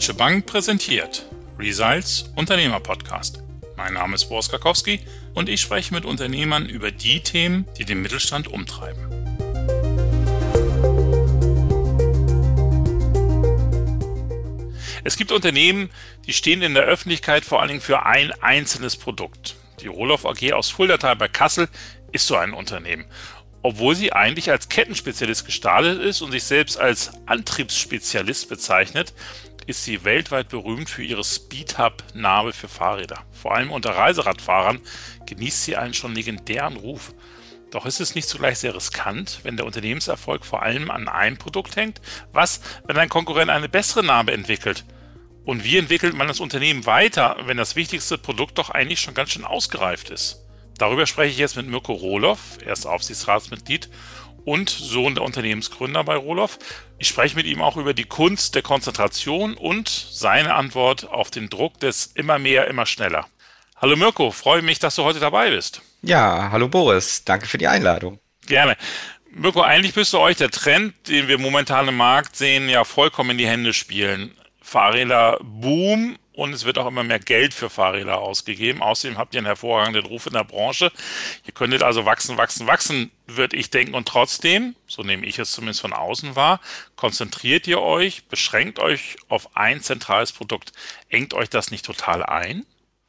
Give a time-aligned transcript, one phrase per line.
[0.00, 1.26] Deutsche Bank präsentiert
[1.58, 3.42] Results Unternehmer Podcast.
[3.76, 5.00] Mein Name ist Boris Karkowski
[5.34, 9.02] und ich spreche mit Unternehmern über die Themen, die den Mittelstand umtreiben.
[15.04, 15.90] Es gibt Unternehmen,
[16.26, 19.56] die stehen in der Öffentlichkeit vor allen Dingen für ein einzelnes Produkt.
[19.82, 21.68] Die Roloff AG aus Fuldatal bei Kassel
[22.10, 23.04] ist so ein Unternehmen
[23.62, 29.12] obwohl sie eigentlich als Kettenspezialist gestartet ist und sich selbst als Antriebsspezialist bezeichnet,
[29.70, 33.24] ist sie weltweit berühmt für ihre Speedhub-Narbe für Fahrräder.
[33.30, 34.80] Vor allem unter Reiseradfahrern
[35.26, 37.14] genießt sie einen schon legendären Ruf.
[37.70, 41.76] Doch ist es nicht zugleich sehr riskant, wenn der Unternehmenserfolg vor allem an einem Produkt
[41.76, 42.00] hängt?
[42.32, 44.84] Was, wenn ein Konkurrent eine bessere Narbe entwickelt?
[45.44, 49.30] Und wie entwickelt man das Unternehmen weiter, wenn das wichtigste Produkt doch eigentlich schon ganz
[49.30, 50.44] schön ausgereift ist?
[50.78, 53.88] Darüber spreche ich jetzt mit Mirko Rohloff, er ist Aufsichtsratsmitglied
[54.44, 56.58] und Sohn der Unternehmensgründer bei Rohloff.
[56.98, 61.50] Ich spreche mit ihm auch über die Kunst der Konzentration und seine Antwort auf den
[61.50, 63.26] Druck des immer mehr, immer schneller.
[63.76, 65.82] Hallo Mirko, freue mich, dass du heute dabei bist.
[66.02, 68.18] Ja, hallo Boris, danke für die Einladung.
[68.46, 68.76] Gerne.
[69.32, 73.30] Mirko, eigentlich bist du euch der Trend, den wir momentan im Markt sehen, ja vollkommen
[73.30, 74.36] in die Hände spielen.
[74.60, 78.80] Fahrräder boom und es wird auch immer mehr Geld für Fahrräder ausgegeben.
[78.80, 80.90] Außerdem habt ihr einen hervorragenden Ruf in der Branche.
[81.46, 83.92] Ihr könntet also wachsen, wachsen, wachsen, würde ich denken.
[83.92, 86.60] Und trotzdem, so nehme ich es zumindest von außen wahr,
[86.96, 90.72] konzentriert ihr euch, beschränkt euch auf ein zentrales Produkt.
[91.10, 92.64] Engt euch das nicht total ein?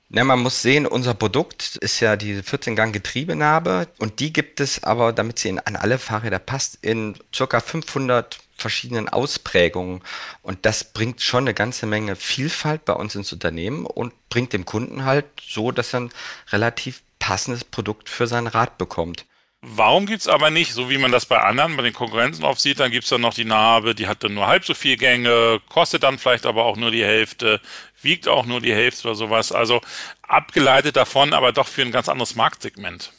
[0.09, 5.13] Na, man muss sehen, unser Produkt ist ja die 14-Gang-Getriebenarbe und die gibt es aber,
[5.13, 7.61] damit sie in, an alle Fahrräder passt, in ca.
[7.61, 10.01] 500 verschiedenen Ausprägungen.
[10.41, 14.65] Und das bringt schon eine ganze Menge Vielfalt bei uns ins Unternehmen und bringt dem
[14.65, 16.13] Kunden halt so, dass er ein
[16.51, 19.25] relativ passendes Produkt für sein Rad bekommt.
[19.63, 22.59] Warum gibt es aber nicht, so wie man das bei anderen, bei den Konkurrenzen oft
[22.59, 24.97] sieht, dann gibt es dann noch die Narbe, die hat dann nur halb so viel
[24.97, 27.61] Gänge, kostet dann vielleicht aber auch nur die Hälfte,
[28.01, 29.51] wiegt auch nur die Hälfte oder sowas.
[29.51, 29.81] Also
[30.23, 33.11] abgeleitet davon, aber doch für ein ganz anderes Marktsegment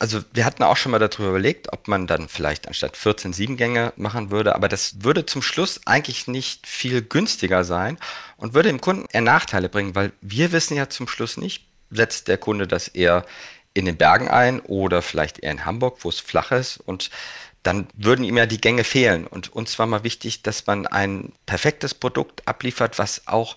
[0.00, 3.92] also wir hatten auch schon mal darüber überlegt, ob man dann vielleicht anstatt 14 Siebengänge
[3.96, 7.98] machen würde, aber das würde zum Schluss eigentlich nicht viel günstiger sein
[8.38, 12.28] und würde dem Kunden eher Nachteile bringen, weil wir wissen ja zum Schluss nicht, setzt
[12.28, 13.26] der Kunde das eher
[13.74, 17.10] in den Bergen ein oder vielleicht eher in Hamburg, wo es flach ist und
[17.62, 19.26] dann würden ihm ja die Gänge fehlen.
[19.26, 23.54] Und uns war mal wichtig, dass man ein perfektes Produkt abliefert, was auch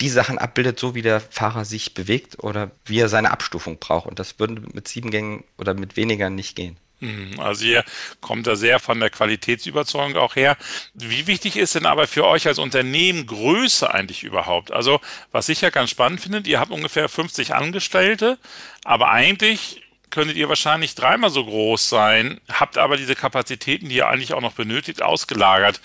[0.00, 4.06] die Sachen abbildet, so wie der Fahrer sich bewegt oder wie er seine Abstufung braucht.
[4.06, 6.76] Und das würde mit sieben Gängen oder mit weniger nicht gehen.
[7.00, 7.84] Mhm, also hier
[8.20, 10.56] kommt da sehr von der Qualitätsüberzeugung auch her.
[10.94, 14.70] Wie wichtig ist denn aber für euch als Unternehmen Größe eigentlich überhaupt?
[14.70, 15.00] Also
[15.32, 18.38] was ich ja ganz spannend finde, ihr habt ungefähr 50 Angestellte,
[18.84, 24.08] aber eigentlich könntet ihr wahrscheinlich dreimal so groß sein, habt aber diese Kapazitäten, die ihr
[24.08, 25.80] eigentlich auch noch benötigt, ausgelagert.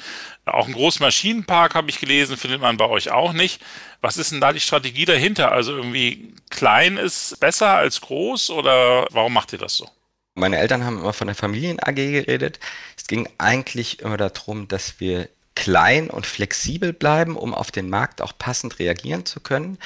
[0.46, 3.62] Auch einen großen Maschinenpark habe ich gelesen, findet man bei euch auch nicht.
[4.02, 5.52] Was ist denn da die Strategie dahinter?
[5.52, 9.90] Also irgendwie klein ist besser als groß oder warum macht ihr das so?
[10.36, 12.60] Meine Eltern haben immer von der Familien-AG geredet.
[12.98, 18.22] Es ging eigentlich immer darum, dass wir klein und flexibel bleiben, um auf den Markt
[18.22, 19.78] auch passend reagieren zu können.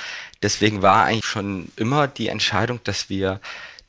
[0.42, 3.40] Deswegen war eigentlich schon immer die Entscheidung, dass wir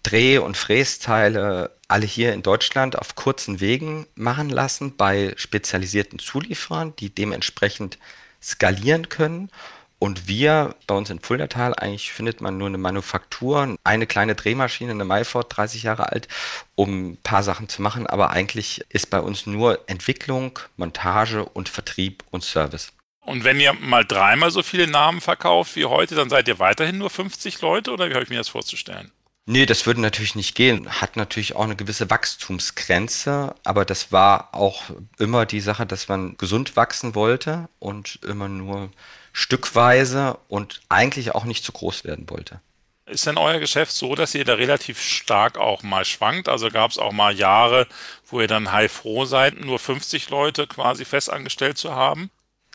[0.03, 6.95] Dreh- und Frästeile alle hier in Deutschland auf kurzen Wegen machen lassen bei spezialisierten Zulieferern,
[6.97, 7.99] die dementsprechend
[8.43, 9.51] skalieren können.
[9.99, 14.93] Und wir bei uns in Fuldatal, eigentlich findet man nur eine Manufaktur, eine kleine Drehmaschine,
[14.93, 16.27] eine Maiford, 30 Jahre alt,
[16.75, 18.07] um ein paar Sachen zu machen.
[18.07, 22.93] Aber eigentlich ist bei uns nur Entwicklung, Montage und Vertrieb und Service.
[23.21, 26.97] Und wenn ihr mal dreimal so viele Namen verkauft wie heute, dann seid ihr weiterhin
[26.97, 29.13] nur 50 Leute oder wie habe ich mir das vorzustellen?
[29.53, 30.89] Nee, das würde natürlich nicht gehen.
[31.01, 34.85] Hat natürlich auch eine gewisse Wachstumsgrenze, aber das war auch
[35.19, 38.93] immer die Sache, dass man gesund wachsen wollte und immer nur
[39.33, 42.61] stückweise und eigentlich auch nicht zu groß werden wollte.
[43.07, 46.49] Ist denn euer Geschäft so, dass ihr da relativ stark auch mal schwankt?
[46.49, 47.89] Also gab es auch mal Jahre,
[48.29, 52.31] wo ihr dann heilfroh seid, nur 50 Leute quasi festangestellt zu haben?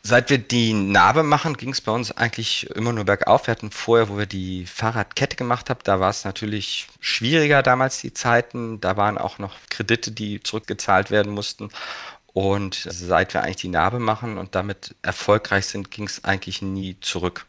[0.07, 3.47] Seit wir die Narbe machen, ging es bei uns eigentlich immer nur bergauf.
[3.47, 8.01] Wir hatten vorher, wo wir die Fahrradkette gemacht haben, da war es natürlich schwieriger damals
[8.01, 8.79] die Zeiten.
[8.79, 11.69] Da waren auch noch Kredite, die zurückgezahlt werden mussten.
[12.27, 16.99] Und seit wir eigentlich die Narbe machen und damit erfolgreich sind, ging es eigentlich nie
[17.01, 17.47] zurück.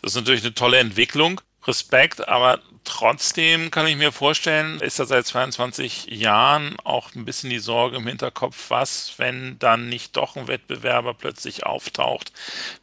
[0.00, 1.40] Das ist natürlich eine tolle Entwicklung.
[1.66, 7.50] Respekt, aber trotzdem kann ich mir vorstellen, ist da seit 22 Jahren auch ein bisschen
[7.50, 12.32] die Sorge im Hinterkopf, was, wenn dann nicht doch ein Wettbewerber plötzlich auftaucht,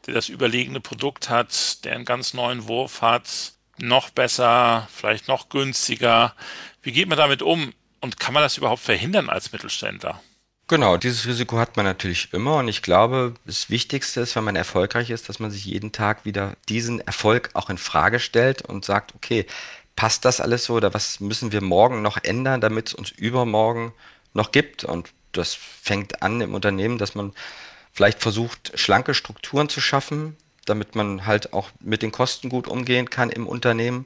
[0.05, 5.49] der das überlegene Produkt hat, der einen ganz neuen Wurf hat, noch besser, vielleicht noch
[5.49, 6.33] günstiger.
[6.81, 7.73] Wie geht man damit um?
[8.01, 10.21] Und kann man das überhaupt verhindern als Mittelständler?
[10.67, 14.55] Genau, dieses Risiko hat man natürlich immer und ich glaube, das Wichtigste ist, wenn man
[14.55, 18.83] erfolgreich ist, dass man sich jeden Tag wieder diesen Erfolg auch in Frage stellt und
[18.83, 19.45] sagt, okay,
[19.95, 23.93] passt das alles so oder was müssen wir morgen noch ändern, damit es uns übermorgen
[24.33, 24.83] noch gibt?
[24.83, 27.33] Und das fängt an im Unternehmen, dass man
[27.93, 33.09] vielleicht versucht, schlanke Strukturen zu schaffen, damit man halt auch mit den Kosten gut umgehen
[33.09, 34.05] kann im Unternehmen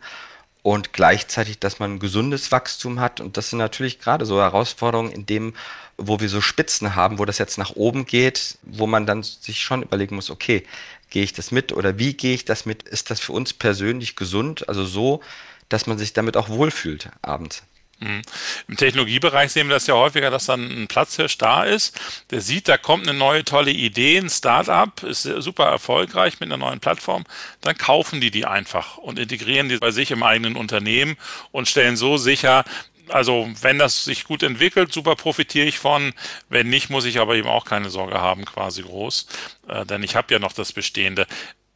[0.62, 3.22] und gleichzeitig, dass man ein gesundes Wachstum hat.
[3.22, 5.54] Und das sind natürlich gerade so Herausforderungen in dem,
[5.98, 9.62] wo wir so Spitzen haben, wo das jetzt nach oben geht, wo man dann sich
[9.62, 10.66] schon überlegen muss, okay,
[11.10, 12.84] gehe ich das mit oder wie gehe ich das mit?
[12.84, 14.68] Ist das für uns persönlich gesund?
[14.70, 15.22] Also so,
[15.70, 17.64] dass man sich damit auch wohlfühlt abends.
[18.00, 18.22] Mhm.
[18.70, 22.00] Im Technologiebereich sehen wir das ja häufiger, dass dann ein Platzhirsch da ist,
[22.32, 26.58] der sieht, da kommt eine neue tolle Idee, ein Startup, ist super erfolgreich mit einer
[26.58, 27.26] neuen Plattform,
[27.62, 31.18] dann kaufen die die einfach und integrieren die bei sich im eigenen Unternehmen
[31.52, 32.64] und stellen so sicher,
[33.10, 36.14] also wenn das sich gut entwickelt, super profitiere ich von.
[36.48, 39.28] Wenn nicht, muss ich aber eben auch keine Sorge haben, quasi groß.
[39.68, 41.28] Äh, denn ich habe ja noch das Bestehende.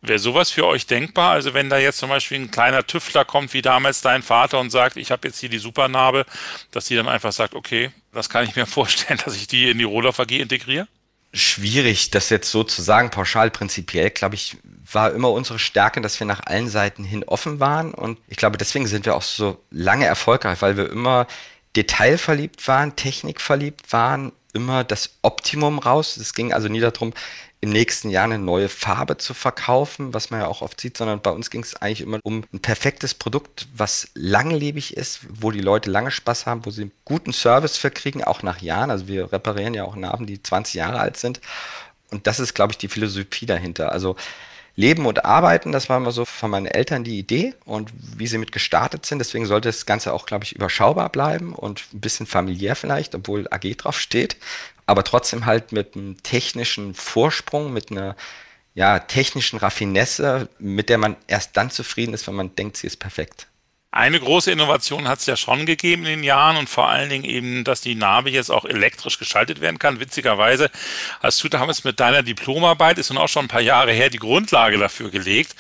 [0.06, 1.32] Wäre sowas für euch denkbar?
[1.32, 4.70] Also wenn da jetzt zum Beispiel ein kleiner Tüftler kommt, wie damals dein Vater und
[4.70, 6.26] sagt, ich habe jetzt hier die Supernarbe,
[6.72, 9.78] dass die dann einfach sagt, okay, das kann ich mir vorstellen, dass ich die in
[9.78, 10.90] die Rohloff AG integriere?
[11.34, 14.58] Schwierig, das jetzt so zu sagen, pauschal prinzipiell, glaube ich,
[14.92, 18.58] war immer unsere Stärke, dass wir nach allen Seiten hin offen waren und ich glaube,
[18.58, 21.28] deswegen sind wir auch so lange erfolgreich, weil wir immer
[21.78, 26.18] detailverliebt waren, technikverliebt waren, immer das Optimum raus.
[26.18, 27.14] Es ging also nie darum,
[27.64, 31.22] im nächsten Jahr eine neue Farbe zu verkaufen, was man ja auch oft sieht, sondern
[31.22, 35.62] bei uns ging es eigentlich immer um ein perfektes Produkt, was langlebig ist, wo die
[35.62, 38.92] Leute lange Spaß haben, wo sie einen guten Service verkriegen, auch nach Jahren.
[38.92, 41.40] Also wir reparieren ja auch Narben, die 20 Jahre alt sind.
[42.12, 43.94] Und das ist, glaube ich, die Philosophie dahinter.
[43.94, 44.18] Also
[44.76, 48.40] Leben und Arbeiten, das war immer so von meinen Eltern die Idee und wie sie
[48.40, 49.20] mit gestartet sind.
[49.20, 53.48] Deswegen sollte das Ganze auch, glaube ich, überschaubar bleiben und ein bisschen familiär vielleicht, obwohl
[53.50, 54.36] AG drauf steht
[54.86, 58.16] aber trotzdem halt mit einem technischen Vorsprung, mit einer
[58.74, 62.98] ja, technischen Raffinesse, mit der man erst dann zufrieden ist, wenn man denkt, sie ist
[62.98, 63.48] perfekt.
[63.92, 67.26] Eine große Innovation hat es ja schon gegeben in den Jahren und vor allen Dingen
[67.26, 70.00] eben, dass die Narbe jetzt auch elektrisch geschaltet werden kann.
[70.00, 70.72] Witzigerweise
[71.20, 74.18] hast du damals mit deiner Diplomarbeit, ist nun auch schon ein paar Jahre her, die
[74.18, 75.56] Grundlage dafür gelegt.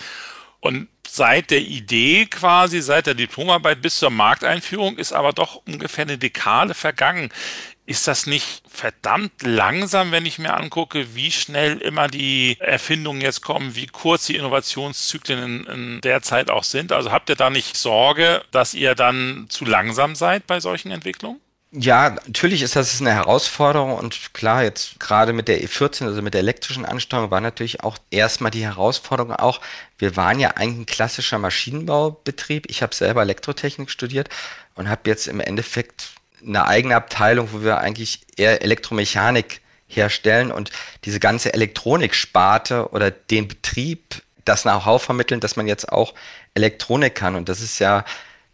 [0.61, 6.05] Und seit der Idee quasi, seit der Diplomarbeit bis zur Markteinführung ist aber doch ungefähr
[6.05, 7.29] eine Dekade vergangen.
[7.85, 13.41] Ist das nicht verdammt langsam, wenn ich mir angucke, wie schnell immer die Erfindungen jetzt
[13.41, 16.93] kommen, wie kurz die Innovationszyklen in, in, der Zeit auch sind?
[16.93, 21.41] Also habt ihr da nicht Sorge, dass ihr dann zu langsam seid bei solchen Entwicklungen?
[21.75, 26.35] Ja, natürlich ist das eine Herausforderung und klar, jetzt gerade mit der E14, also mit
[26.35, 29.59] der elektrischen Ansteuerung, war natürlich auch erstmal die Herausforderung auch,
[29.97, 32.69] wir waren ja eigentlich ein klassischer Maschinenbaubetrieb.
[32.69, 34.29] Ich habe selber Elektrotechnik studiert
[34.75, 36.11] und habe jetzt im Endeffekt
[36.45, 40.71] eine eigene Abteilung, wo wir eigentlich eher Elektromechanik herstellen und
[41.05, 46.13] diese ganze Elektroniksparte oder den Betrieb, das Know-how vermitteln, dass man jetzt auch
[46.53, 47.35] Elektronik kann.
[47.35, 48.03] Und das ist ja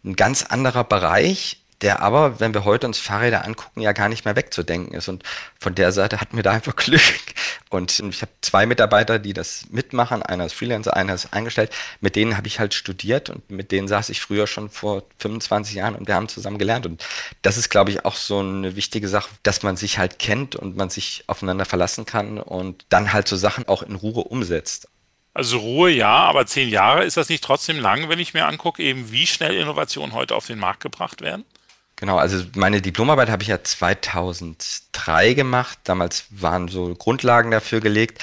[0.04, 4.24] ein ganz anderer Bereich, der aber, wenn wir heute uns Fahrräder angucken, ja gar nicht
[4.24, 5.08] mehr wegzudenken ist.
[5.08, 5.22] Und
[5.58, 7.00] von der Seite hatten wir da einfach Glück.
[7.70, 10.22] Und ich habe zwei Mitarbeiter, die das mitmachen.
[10.22, 11.70] Einer ist Freelancer, einer ist eingestellt.
[12.00, 15.74] Mit denen habe ich halt studiert und mit denen saß ich früher schon vor 25
[15.74, 16.86] Jahren und wir haben zusammen gelernt.
[16.86, 17.04] Und
[17.42, 20.76] das ist, glaube ich, auch so eine wichtige Sache, dass man sich halt kennt und
[20.76, 24.88] man sich aufeinander verlassen kann und dann halt so Sachen auch in Ruhe umsetzt.
[25.32, 28.82] Also Ruhe ja, aber zehn Jahre ist das nicht trotzdem lang, wenn ich mir angucke,
[28.82, 31.44] eben wie schnell Innovationen heute auf den Markt gebracht werden?
[32.00, 35.78] Genau, also meine Diplomarbeit habe ich ja 2003 gemacht.
[35.84, 38.22] Damals waren so Grundlagen dafür gelegt.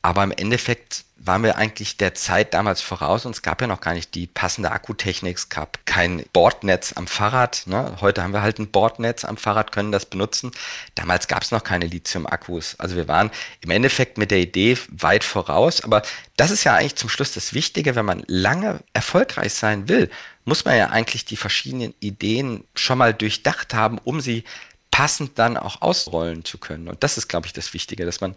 [0.00, 3.82] Aber im Endeffekt waren wir eigentlich der Zeit damals voraus und es gab ja noch
[3.82, 7.64] gar nicht die passende Akkutechnik, es gab kein Bordnetz am Fahrrad.
[7.66, 7.98] Ne?
[8.00, 10.50] Heute haben wir halt ein Bordnetz am Fahrrad, können das benutzen.
[10.94, 12.76] Damals gab es noch keine Lithium-Akkus.
[12.80, 13.30] Also wir waren
[13.60, 16.02] im Endeffekt mit der Idee weit voraus, aber
[16.36, 20.10] das ist ja eigentlich zum Schluss das Wichtige, wenn man lange erfolgreich sein will,
[20.46, 24.44] muss man ja eigentlich die verschiedenen Ideen schon mal durchdacht haben, um sie
[24.90, 26.88] passend dann auch ausrollen zu können.
[26.88, 28.34] Und das ist, glaube ich, das Wichtige, dass man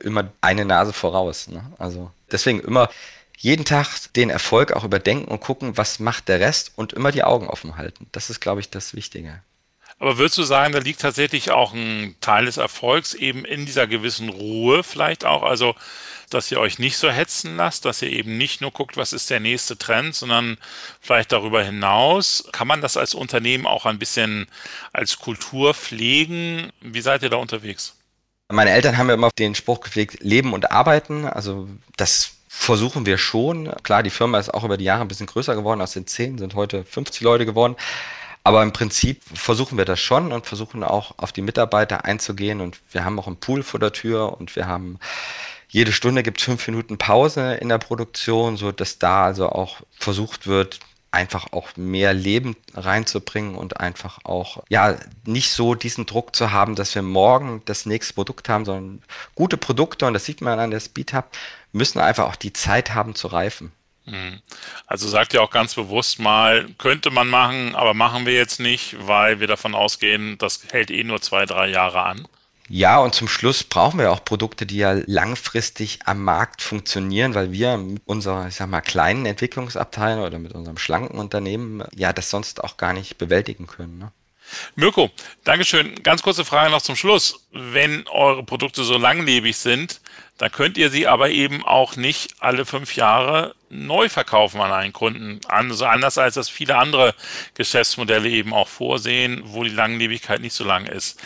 [0.00, 1.48] immer eine Nase voraus.
[1.48, 1.62] Ne?
[1.78, 2.90] Also deswegen immer
[3.38, 7.24] jeden Tag den Erfolg auch überdenken und gucken, was macht der Rest und immer die
[7.24, 8.06] Augen offen halten.
[8.12, 9.42] Das ist, glaube ich, das Wichtige.
[9.98, 13.86] Aber würdest du sagen, da liegt tatsächlich auch ein Teil des Erfolgs eben in dieser
[13.86, 15.42] gewissen Ruhe vielleicht auch?
[15.42, 15.74] Also
[16.30, 19.30] dass ihr euch nicht so hetzen lasst, dass ihr eben nicht nur guckt, was ist
[19.30, 20.58] der nächste Trend, sondern
[21.00, 22.48] vielleicht darüber hinaus.
[22.52, 24.48] Kann man das als Unternehmen auch ein bisschen
[24.92, 26.72] als Kultur pflegen?
[26.80, 27.95] Wie seid ihr da unterwegs?
[28.52, 31.24] Meine Eltern haben ja immer den Spruch gepflegt, leben und arbeiten.
[31.24, 33.72] Also das versuchen wir schon.
[33.82, 35.80] Klar, die Firma ist auch über die Jahre ein bisschen größer geworden.
[35.80, 37.76] Aus den zehn sind heute 50 Leute geworden.
[38.44, 42.60] Aber im Prinzip versuchen wir das schon und versuchen auch auf die Mitarbeiter einzugehen.
[42.60, 45.00] Und wir haben auch einen Pool vor der Tür und wir haben
[45.68, 49.78] jede Stunde gibt es fünf Minuten Pause in der Produktion, so dass da also auch
[49.98, 50.78] versucht wird,
[51.10, 56.74] einfach auch mehr Leben reinzubringen und einfach auch, ja, nicht so diesen Druck zu haben,
[56.74, 59.02] dass wir morgen das nächste Produkt haben, sondern
[59.34, 61.30] gute Produkte, und das sieht man an der Speed Hub,
[61.72, 63.72] müssen einfach auch die Zeit haben zu reifen.
[64.06, 64.40] Mhm.
[64.86, 68.96] Also sagt ihr auch ganz bewusst mal, könnte man machen, aber machen wir jetzt nicht,
[69.06, 72.28] weil wir davon ausgehen, das hält eh nur zwei, drei Jahre an.
[72.68, 77.52] Ja, und zum Schluss brauchen wir auch Produkte, die ja langfristig am Markt funktionieren, weil
[77.52, 82.30] wir mit unserer, ich sag mal, kleinen Entwicklungsabteilung oder mit unserem schlanken Unternehmen ja das
[82.30, 83.98] sonst auch gar nicht bewältigen können.
[83.98, 84.12] Ne?
[84.74, 85.10] Mirko,
[85.44, 86.02] Dankeschön.
[86.02, 87.46] Ganz kurze Frage noch zum Schluss.
[87.52, 90.00] Wenn eure Produkte so langlebig sind,
[90.38, 94.92] dann könnt ihr sie aber eben auch nicht alle fünf Jahre neu verkaufen an einen
[94.92, 95.40] Kunden.
[95.48, 97.14] Also anders als das viele andere
[97.54, 101.20] Geschäftsmodelle eben auch vorsehen, wo die Langlebigkeit nicht so lang ist.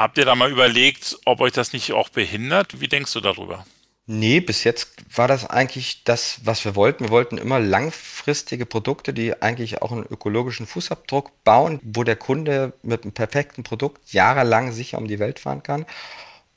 [0.00, 2.80] Habt ihr da mal überlegt, ob euch das nicht auch behindert?
[2.80, 3.66] Wie denkst du darüber?
[4.06, 7.04] Nee, bis jetzt war das eigentlich das, was wir wollten.
[7.04, 12.72] Wir wollten immer langfristige Produkte, die eigentlich auch einen ökologischen Fußabdruck bauen, wo der Kunde
[12.82, 15.84] mit einem perfekten Produkt jahrelang sicher um die Welt fahren kann.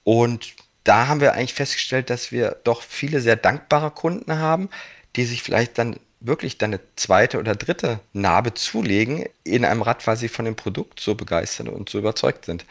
[0.05, 0.53] Und
[0.85, 4.69] da haben wir eigentlich festgestellt, dass wir doch viele sehr dankbare Kunden haben,
[5.17, 10.07] die sich vielleicht dann wirklich dann eine zweite oder dritte Narbe zulegen in einem Rad,
[10.07, 12.63] weil sie von dem Produkt so begeistert und so überzeugt sind.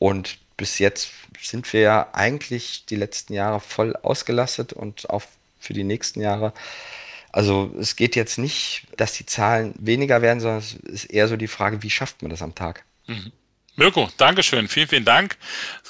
[0.00, 5.22] Und bis jetzt sind wir ja eigentlich die letzten Jahre voll ausgelastet und auch
[5.58, 6.52] für die nächsten Jahre.
[7.30, 11.36] Also es geht jetzt nicht, dass die Zahlen weniger werden, sondern es ist eher so
[11.36, 12.84] die Frage, wie schafft man das am Tag?
[13.06, 13.30] Mhm.
[13.76, 15.36] Mirko, Dankeschön, vielen, vielen Dank.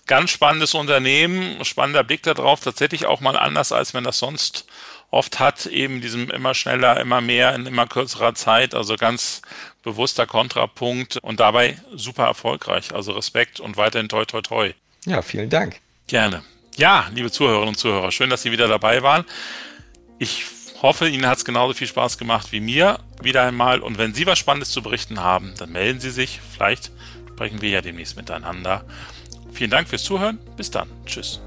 [0.06, 4.66] Ganz spannendes Unternehmen, spannender Blick darauf, tatsächlich auch mal anders, als man das sonst
[5.10, 8.74] oft hat, eben diesem immer schneller, immer mehr in immer kürzerer Zeit.
[8.74, 9.42] Also ganz
[9.82, 12.94] bewusster Kontrapunkt und dabei super erfolgreich.
[12.94, 14.72] Also Respekt und weiterhin toi toi toi.
[15.06, 15.80] Ja, vielen Dank.
[16.06, 16.42] Gerne.
[16.76, 19.24] Ja, liebe Zuhörerinnen und Zuhörer, schön, dass Sie wieder dabei waren.
[20.18, 20.44] Ich
[20.82, 23.80] hoffe, Ihnen hat es genauso viel Spaß gemacht wie mir wieder einmal.
[23.80, 26.40] Und wenn Sie was Spannendes zu berichten haben, dann melden Sie sich.
[26.52, 26.90] Vielleicht
[27.28, 28.84] sprechen wir ja demnächst miteinander.
[29.52, 30.38] Vielen Dank fürs Zuhören.
[30.56, 30.88] Bis dann.
[31.06, 31.40] Tschüss.